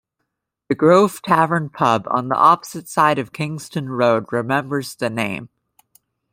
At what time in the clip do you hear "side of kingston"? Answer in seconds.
2.89-3.87